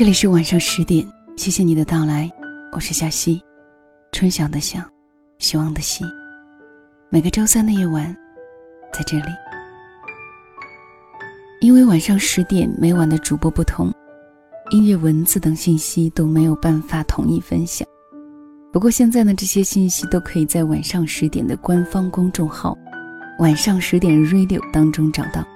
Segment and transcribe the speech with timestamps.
[0.00, 1.06] 这里是晚上十点，
[1.36, 2.26] 谢谢你的到来，
[2.72, 3.38] 我是小溪，
[4.12, 4.80] 春晓的晓，
[5.36, 6.02] 希望的希。
[7.10, 8.16] 每个周三的夜晚，
[8.94, 9.26] 在这里。
[11.60, 13.92] 因为晚上十点每晚的主播不同，
[14.70, 17.86] 音乐、文字等信息都没有办法统一分享。
[18.72, 22.74] 不过现在呢，这些信息都可以在晚上十点的官方公众号
[23.38, 25.46] “晚上十点 Radio” 当中找到，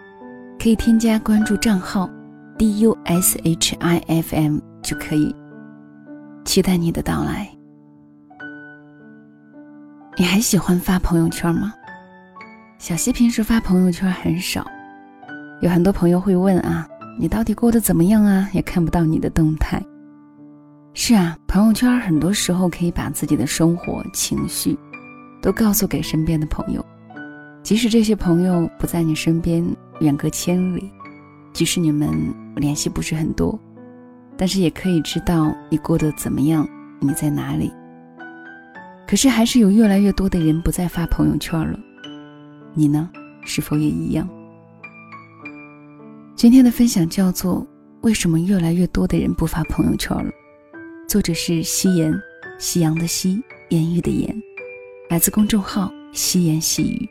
[0.62, 2.10] 可以添加关注账号。
[2.56, 5.34] D U S H I F M 就可以，
[6.44, 7.48] 期待你的到来。
[10.16, 11.74] 你还喜欢发朋友圈吗？
[12.78, 14.64] 小溪平时发朋友圈很少，
[15.62, 16.86] 有很多朋友会问啊，
[17.18, 18.48] 你到底过得怎么样啊？
[18.52, 19.82] 也看不到你的动态。
[20.92, 24.78] 是啊，朋友圈很多时候可以把自己的生活、情绪
[25.42, 26.84] 都告诉给身边的朋友，
[27.64, 29.66] 即使这些朋友不在你身边，
[29.98, 30.88] 远隔千里。
[31.54, 33.58] 即使你们联系不是很多，
[34.36, 36.68] 但是也可以知道你过得怎么样，
[37.00, 37.72] 你在哪里。
[39.06, 41.78] 可是还是有越来越多的人不再发朋友圈了，
[42.74, 43.08] 你呢？
[43.44, 44.28] 是否也一样？
[46.34, 47.60] 今天的分享叫做
[48.00, 50.30] 《为什么越来越多的人不发朋友圈了》，
[51.08, 52.12] 作者是夕颜，
[52.58, 54.34] 夕阳的夕，言语的言，
[55.08, 57.08] 来自公众号夕言细语。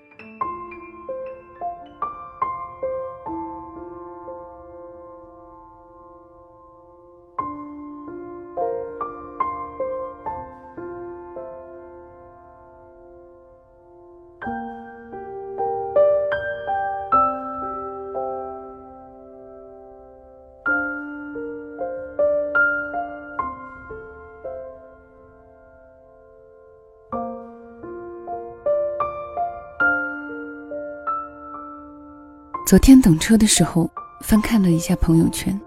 [32.66, 35.60] 昨天等车的时候，翻看了一下朋友圈。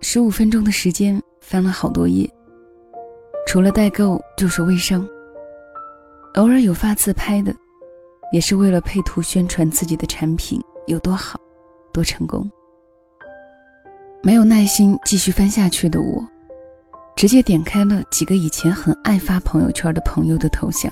[0.00, 2.28] 十五分钟的时间，翻了好多页。
[3.46, 5.06] 除了代购，就是微商。
[6.36, 7.54] 偶尔有发自拍的，
[8.32, 11.38] 也是为了配图宣传自己的产品有多好，
[11.92, 12.50] 多成功。
[14.22, 16.26] 没有耐心继续翻下去的我，
[17.14, 20.90] 直接点开了几个以前很爱发朋友圈的朋友的头像，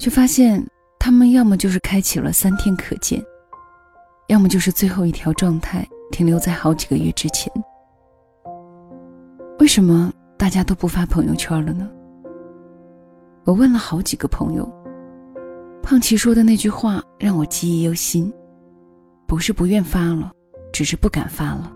[0.00, 0.66] 却发现
[0.98, 3.24] 他们要么就是开启了三天可见。
[4.32, 7.52] 要么就是最后一条状态停留在好几个月之前。
[9.58, 11.86] 为什么大家都不发朋友圈了呢？
[13.44, 14.66] 我问了好几个朋友，
[15.82, 18.32] 胖琪说的那句话让我记忆犹新：
[19.26, 20.32] 不是不愿发了，
[20.72, 21.70] 只是不敢发了。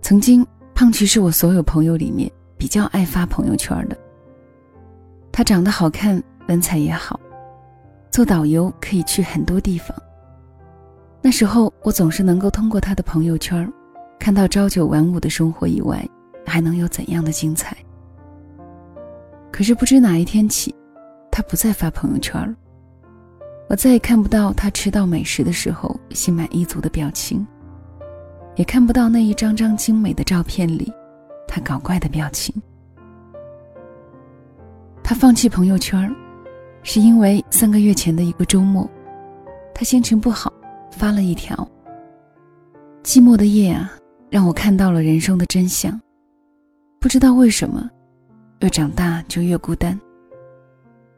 [0.00, 3.96] 曾经，胖琪是我所有朋友里面比较爱发朋友圈的。
[5.30, 7.20] 他长得好看，文采也好，
[8.10, 9.94] 做导游可以去很多地方。
[11.26, 13.72] 那时候，我总是能够通过他的朋友圈，
[14.18, 16.06] 看到朝九晚五的生活以外，
[16.44, 17.74] 还能有怎样的精彩。
[19.50, 20.74] 可是不知哪一天起，
[21.30, 22.54] 他不再发朋友圈了，
[23.70, 27.46] 我再也看不到他吃到美食的时候心满意足的表情，
[28.56, 30.92] 也看不到那一张张精美的照片里，
[31.48, 32.54] 他搞怪的表情。
[35.02, 36.14] 他放弃朋友圈，
[36.82, 38.86] 是因为三个月前的一个周末，
[39.74, 40.52] 他心情不好。
[40.94, 41.68] 发了一条
[43.02, 43.92] ：“寂寞的夜啊，
[44.30, 46.00] 让我看到了人生的真相。
[47.00, 47.90] 不知道为什么，
[48.60, 49.98] 越长大就越孤单。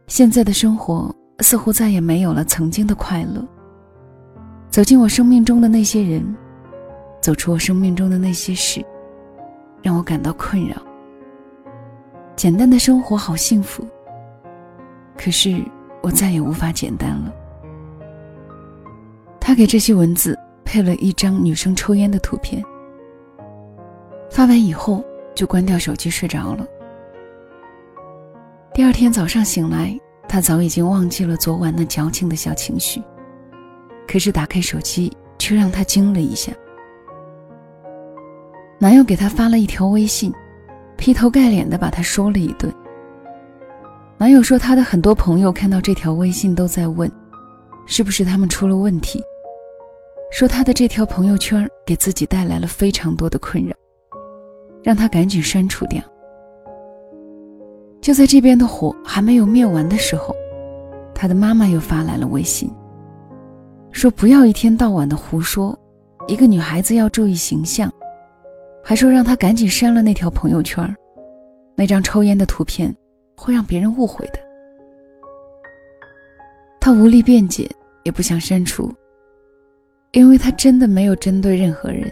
[0.09, 3.47] 现在的生活似乎再也没有了曾经的快乐。
[4.71, 6.25] 走进我生命中的那些人，
[7.21, 8.85] 走出我生命中的那些事，
[9.83, 10.77] 让我感到困扰。
[12.35, 13.87] 简单的生活好幸福，
[15.17, 15.63] 可是
[16.03, 17.33] 我再也无法简单了。”
[19.57, 22.63] 给这些文字配了一张女生抽烟的图片。
[24.31, 25.03] 发完以后
[25.35, 26.67] 就关掉手机睡着了。
[28.75, 33.03] 第二天早上醒来，他早已经忘记了昨晚那矫情的小情绪。
[34.07, 36.53] 可是打开手机，却让他惊了一下。
[38.79, 40.31] 男友给他发了一条微信，
[40.99, 42.71] 劈头盖脸的把他说了一顿。
[44.19, 47.11] 男友说，他的很多朋友看到这条微信都在问，
[47.87, 49.23] 是不是他们出了问题。
[50.31, 53.75] 说他的这条朋友圈给自己带来了非常多的困扰，
[54.83, 56.03] 让他赶紧删除掉。
[58.01, 60.35] 就在这边的火还没有灭完的时候，
[61.15, 62.71] 他的妈妈又发来了微信，
[63.91, 65.77] 说不要一天到晚的胡说，
[66.29, 67.91] 一个女孩子要注意形象，
[68.85, 70.95] 还说让他赶紧删了那条朋友圈，
[71.75, 72.95] 那张抽烟的图片
[73.37, 74.39] 会让别人误会的。
[76.79, 77.69] 他无力辩解，
[78.05, 78.93] 也不想删除。
[80.17, 82.11] 因为他真的没有针对任何人，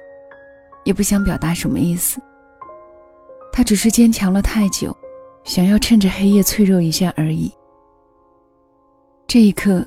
[0.85, 2.21] 也不想表达什么意思。
[3.51, 4.95] 他只是坚强了太久，
[5.43, 7.51] 想要趁着黑夜脆弱一下而已。
[9.27, 9.83] 这一刻，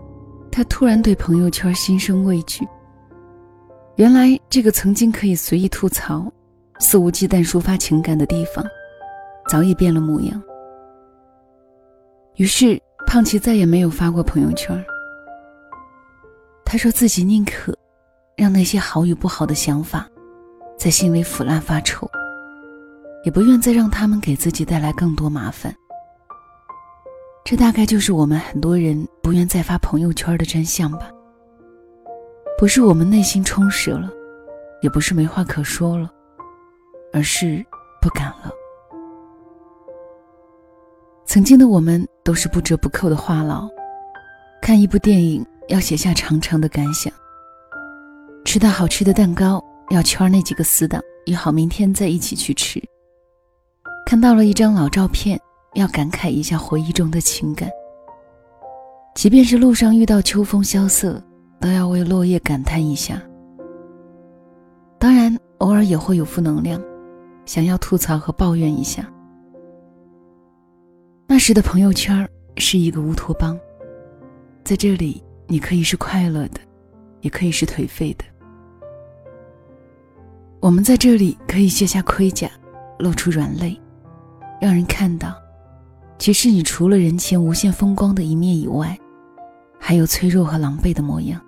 [0.51, 2.67] 他突然对朋友圈心生畏惧。
[3.97, 6.25] 原来，这个曾经可以随意吐槽、
[6.79, 8.65] 肆无忌惮抒发情感的地方，
[9.47, 10.41] 早已变了模样。
[12.37, 14.83] 于是，胖琪再也没有发过朋友圈。
[16.65, 17.77] 他说自己宁可
[18.37, 20.07] 让那些好与不好的想法
[20.77, 22.07] 在心里腐烂发臭，
[23.25, 25.75] 也不愿再让他们给自己带来更多麻烦。
[27.43, 31.09] 这大概就是我们很多人不愿再发朋友圈的真相吧。
[32.59, 34.07] 不是我们内心充实了，
[34.83, 36.07] 也不是没话可说了，
[37.11, 37.65] 而是
[37.99, 38.51] 不敢了。
[41.25, 43.67] 曾经的我们都是不折不扣的话痨，
[44.61, 47.11] 看一部电影要写下长长的感想，
[48.47, 52.81] 吃到好吃的蛋糕要圈那几个死党约好明天再一起去吃，
[54.05, 55.37] 看到了一张老照片
[55.73, 57.69] 要感慨一下回忆中的情感，
[59.15, 61.21] 即便是路上遇到秋风萧瑟，
[61.59, 63.21] 都要为落叶感叹一下。
[64.97, 66.81] 当然，偶尔也会有负能量，
[67.45, 69.05] 想要吐槽和抱怨一下。
[71.27, 73.59] 那时的朋友圈是一个乌托邦，
[74.63, 76.61] 在这里你可以是快乐的，
[77.19, 78.23] 也可以是颓废的。
[80.59, 82.49] 我们在这里可以卸下盔甲，
[82.99, 83.79] 露出软肋，
[84.59, 85.35] 让人看到，
[86.17, 88.97] 其实你除了人前无限风光的一面以外，
[89.79, 91.39] 还有脆弱和狼狈的模样。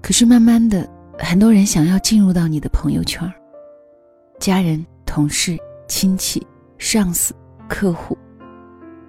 [0.00, 0.88] 可是慢慢的，
[1.18, 3.30] 很多人想要进入到你的朋友圈，
[4.38, 5.56] 家人、同事、
[5.88, 6.46] 亲戚、
[6.78, 7.34] 上司。
[7.68, 8.18] 客户，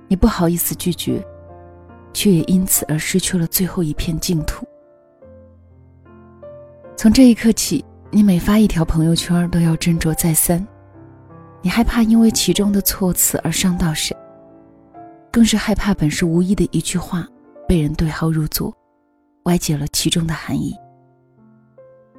[0.07, 1.21] 你不好意思拒绝，
[2.13, 4.65] 却也因此而失去了最后一片净土。
[6.95, 7.83] 从这一刻起，
[8.15, 10.63] 你每发一条朋友圈都要斟酌再三，
[11.63, 14.15] 你害怕因为其中的措辞而伤到谁，
[15.31, 17.27] 更是害怕本是无意的一句话
[17.68, 18.71] 被人对号入座，
[19.45, 20.75] 歪解了其中的含义。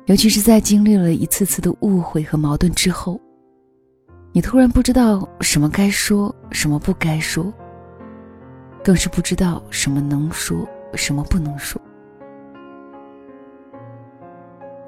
[0.06, 3.20] 尤其是在经历了一次次的误会和矛盾之后。
[4.32, 7.55] 你突然不知道什么该说，什么不该说，
[8.82, 11.81] 更是不知道什么能说，什么不能说。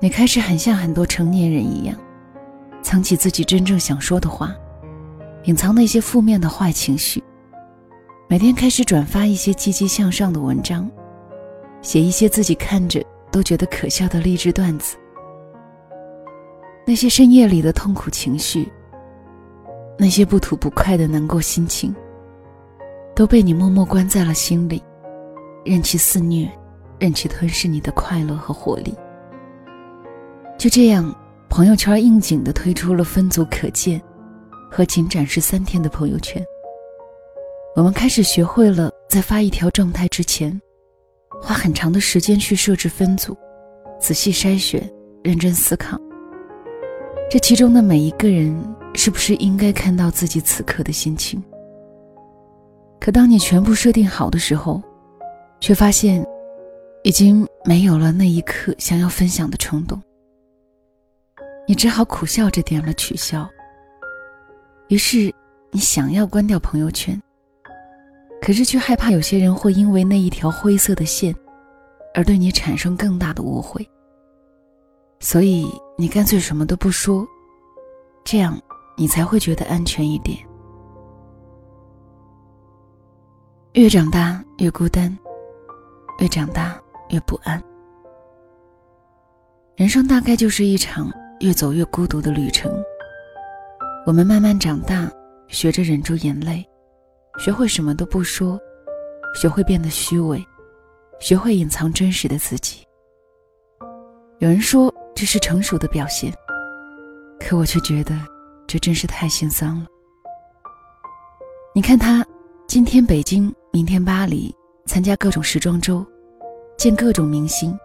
[0.06, 1.96] 你开始很像很多成年人一样，
[2.80, 4.54] 藏起自己真正想说的话，
[5.46, 7.20] 隐藏那些负面的坏情绪。
[8.28, 10.88] 每天开始转发一些积极向上的文章，
[11.82, 14.96] 写一些自己看着都觉得可笑的励志段子。
[16.86, 18.70] 那些深夜里的痛苦情绪。
[19.98, 21.92] 那些不吐不快的难过心情，
[23.12, 24.80] 都被你默默关在了心里，
[25.64, 26.48] 任其肆虐，
[27.00, 28.94] 任其吞噬你的快乐和活力。
[30.58, 31.14] 就这样，
[31.48, 34.00] 朋友圈应景的推出了分组可见
[34.70, 36.42] 和仅展示三天的朋友圈。
[37.74, 40.60] 我们开始学会了在发一条状态之前，
[41.42, 43.36] 花很长的时间去设置分组，
[44.00, 44.90] 仔细筛选，
[45.22, 46.00] 认真思考。
[47.30, 48.54] 这其中的每一个人。
[48.98, 51.42] 是不是应该看到自己此刻的心情？
[52.98, 54.82] 可当你全部设定好的时候，
[55.60, 56.26] 却发现，
[57.02, 60.00] 已经没有了那一刻想要分享的冲动。
[61.66, 63.48] 你只好苦笑着点了取消。
[64.88, 65.34] 于是，
[65.70, 67.20] 你想要关掉朋友圈，
[68.40, 71.34] 可是却害怕有些人会因为那一条灰色的线，
[72.14, 73.88] 而对你产生更大的误会。
[75.20, 75.68] 所以，
[75.98, 77.26] 你干脆什么都不说，
[78.24, 78.58] 这样。
[78.98, 80.38] 你才会觉得安全一点。
[83.74, 85.14] 越长大越孤单，
[86.18, 86.80] 越长大
[87.10, 87.62] 越不安。
[89.76, 92.72] 人生大概就是一场越走越孤独的旅程。
[94.06, 95.10] 我们慢慢长大，
[95.48, 96.66] 学着忍住眼泪，
[97.38, 98.58] 学会什么都不说，
[99.34, 100.44] 学会变得虚伪，
[101.18, 102.84] 学会隐藏真实的自己。
[104.38, 106.32] 有人说这是成熟的表现，
[107.40, 108.14] 可我却觉得。
[108.68, 109.86] 这真是太心酸了。
[111.72, 112.26] 你看他，
[112.66, 114.52] 今天北京，明天巴黎，
[114.86, 116.04] 参加各种时装周，
[116.76, 117.78] 见各种明星。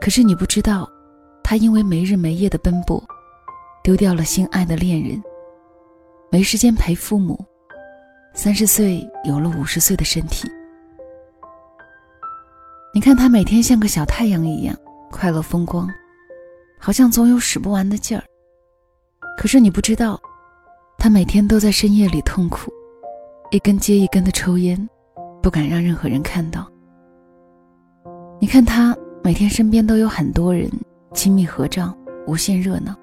[0.00, 0.90] 可是你不知道，
[1.48, 3.02] 他因为没日没夜的奔波，
[3.82, 5.18] 丢掉了心爱的恋人，
[6.30, 7.42] 没时间陪父母，
[8.34, 10.46] 三十岁有了五十岁的身体。
[12.92, 14.76] 你看他每天像个小太阳一样
[15.10, 15.88] 快乐风光，
[16.78, 18.22] 好像总有使不完的劲儿。
[19.38, 20.20] 可是你不知道，
[20.98, 22.70] 他每天都在深夜里痛苦，
[23.50, 24.86] 一根接一根的抽烟，
[25.42, 26.70] 不敢让任何人看到。
[28.38, 30.70] 你看他每天身边都有很多人
[31.14, 31.96] 亲密合照、
[32.26, 32.94] 无限热闹。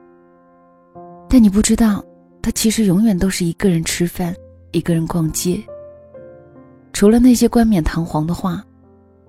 [1.29, 2.03] 但你不知道，
[2.41, 4.33] 他其实永远都是一个人吃饭，
[4.71, 5.61] 一个人逛街。
[6.93, 8.63] 除了那些冠冕堂皇的话，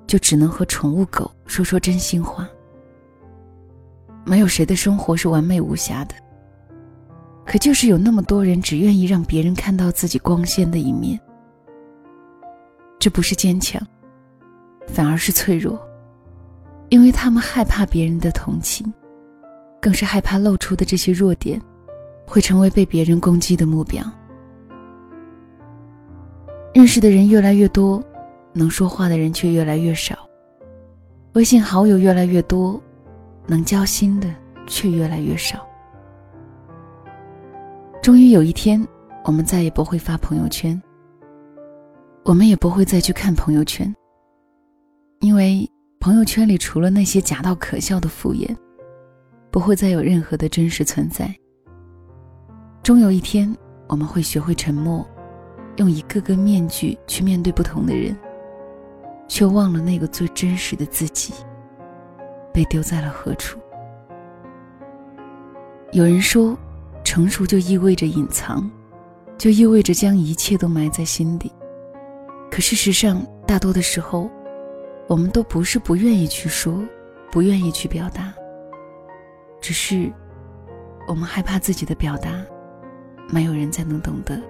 [0.06, 2.48] 就只能和宠物狗说说真心话。
[4.24, 6.14] 没有谁的生活是完美无瑕的，
[7.44, 11.18] 可就是有那么多人只愿意让别人看到自己光鲜的一面。
[12.98, 13.80] 这不是坚强，
[14.88, 15.80] 反而是脆弱，
[16.88, 18.92] 因为他们害怕别人的同情，
[19.80, 21.60] 更是害怕露出的这些弱点。
[22.28, 24.02] 会成为被别人攻击的目标。
[26.74, 28.02] 认识的人越来越多，
[28.52, 30.28] 能说话的人却越来越少。
[31.34, 32.82] 微信好友越来越多，
[33.46, 34.28] 能交心的
[34.66, 35.64] 却越来越少。
[38.02, 38.84] 终于有一天，
[39.24, 40.82] 我们再也不会发朋友圈，
[42.24, 43.94] 我们也不会再去看朋友圈，
[45.20, 45.64] 因为
[46.06, 48.56] 朋友圈里除了那些假到可笑的敷衍，
[49.50, 51.34] 不会再有任何的真实存在。
[52.80, 53.52] 终有一天，
[53.88, 55.04] 我们会学会沉默，
[55.78, 58.16] 用一个个面具去面对不同的人，
[59.26, 61.34] 却忘了那个最真实的自己
[62.54, 63.58] 被丢在了何处。
[65.90, 66.56] 有人说，
[67.02, 68.70] 成熟就意味着隐藏，
[69.36, 71.50] 就意味着将一切都埋在心底。
[72.48, 74.30] 可事实上，大多的时候，
[75.08, 76.82] 我们都不是不愿意去说，
[77.30, 78.34] 不愿意去表达，
[79.60, 80.12] 只是
[81.06, 82.44] 我们害怕自己的表达。
[83.30, 84.40] 没有人再能懂得。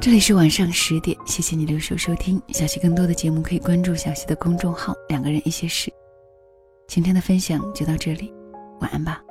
[0.00, 2.40] 这里是晚上十点，谢谢你留守收听。
[2.48, 5.92] 小溪更多的节目可以关注小溪的公众号“两个人一些事”。
[6.88, 8.32] 今天的分享就到这里，
[8.80, 9.22] 晚安吧。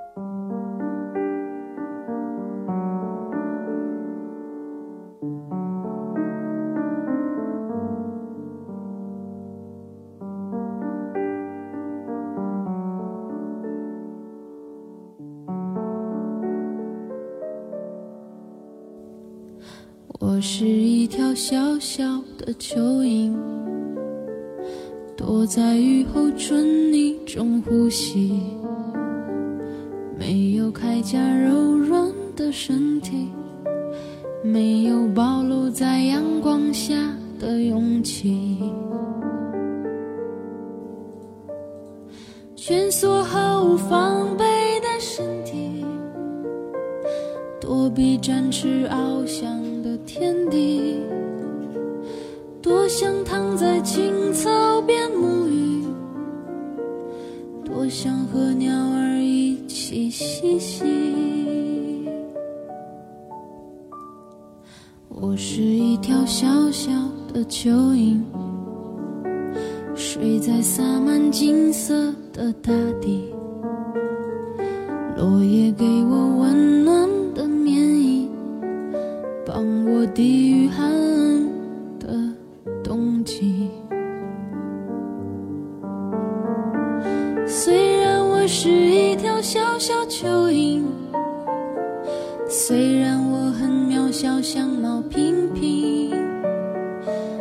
[20.20, 22.04] 我是一条小小
[22.38, 23.36] 的蚯蚓，
[25.16, 28.57] 躲在雨后春泥中呼吸。
[31.08, 33.30] 没有铠甲柔软的身体，
[34.44, 36.96] 没有暴露在阳光下
[37.40, 38.60] 的勇气。
[42.58, 44.44] 蜷缩毫无防备
[44.82, 45.86] 的身体，
[47.62, 49.98] 躲避展翅翱翔的。
[50.06, 51.02] 天地，
[52.62, 55.86] 多想躺在青草边沐浴，
[57.64, 58.74] 多想和鸟
[59.90, 60.84] 嘻嘻嘻。
[65.08, 66.92] 我是一条小小
[67.34, 68.22] 的蚯蚓，
[69.96, 73.34] 睡在洒满金色的大地，
[75.16, 77.08] 落叶给我温暖。
[77.34, 78.28] 的棉衣，
[79.46, 81.27] 帮我抵御寒冷
[89.50, 90.84] 小小蚯蚓，
[92.50, 96.12] 虽然我很渺小，相貌平平，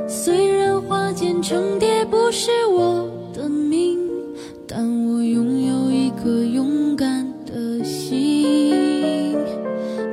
[0.06, 3.98] 虽然花间成蝶不是我的命，
[4.68, 9.36] 但我拥有一颗勇敢的心。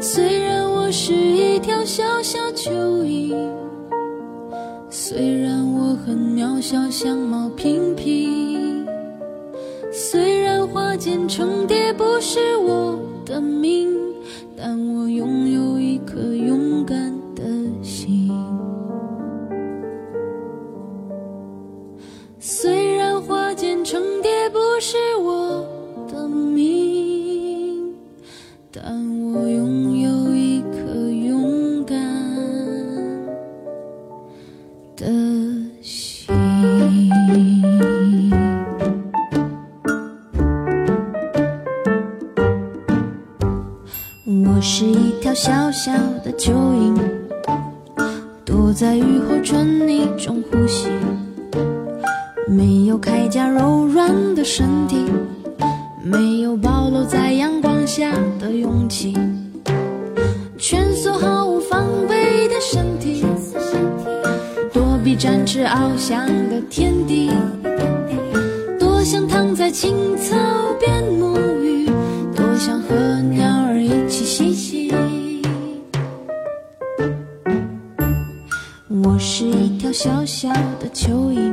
[0.02, 2.40] 虽然我是一条小小。
[2.56, 3.36] 蚯蚓，
[4.90, 7.93] 虽然我很渺小，相貌平平；
[22.46, 25.66] 虽然花间成蝶不是我
[26.12, 27.96] 的命，
[28.70, 28.84] 但
[29.32, 31.98] 我拥有一颗勇敢。
[34.98, 35.08] 的
[35.82, 36.28] 心。
[44.46, 45.94] 我是一条小小
[46.26, 47.00] 的蚯蚓，
[48.44, 49.73] 躲在雨后春。
[52.56, 54.96] 没有铠甲柔软的身体，
[56.04, 59.18] 没有暴露在阳光下的勇气，
[60.60, 63.26] 蜷缩毫无防备的身体，
[64.72, 67.32] 躲避展翅翱翔的天地，
[68.80, 70.36] 多想躺在青草
[70.80, 71.88] 边沐浴，
[72.36, 72.96] 多想和
[73.32, 74.94] 鸟儿一起嬉戏。
[79.04, 81.52] 我是一条小小的蚯蚓。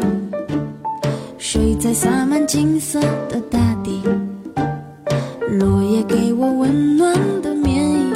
[1.92, 4.02] 洒满金色的大地。
[5.58, 8.12] 落叶给我温暖的棉衣，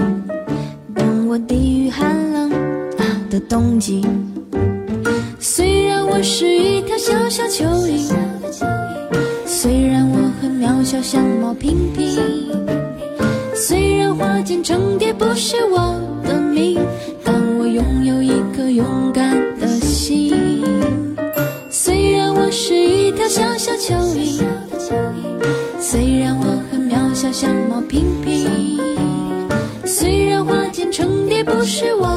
[0.94, 2.50] 帮我抵御寒冷
[3.28, 4.06] 的冬季。
[5.40, 8.14] 虽然我是一条小小蚯蚓，
[9.44, 12.20] 虽然我很渺小，像毛平平。
[13.54, 16.00] 虽然花间成蝶不是我
[23.24, 24.44] 条小小蚯蚓，
[25.80, 28.78] 虽然我很渺小，相貌平平。
[29.86, 32.13] 虽然花间成蝶不是我